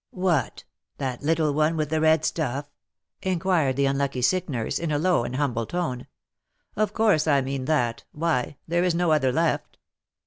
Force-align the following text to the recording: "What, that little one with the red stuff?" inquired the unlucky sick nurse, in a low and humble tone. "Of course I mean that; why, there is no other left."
"What, 0.17 0.63
that 0.97 1.21
little 1.21 1.53
one 1.53 1.77
with 1.77 1.89
the 1.89 2.01
red 2.01 2.25
stuff?" 2.25 2.65
inquired 3.21 3.75
the 3.75 3.85
unlucky 3.85 4.23
sick 4.23 4.49
nurse, 4.49 4.79
in 4.79 4.91
a 4.91 4.97
low 4.97 5.23
and 5.23 5.35
humble 5.35 5.67
tone. 5.67 6.07
"Of 6.75 6.91
course 6.91 7.27
I 7.27 7.41
mean 7.41 7.65
that; 7.65 8.03
why, 8.11 8.57
there 8.67 8.83
is 8.83 8.95
no 8.95 9.11
other 9.11 9.31
left." 9.31 9.77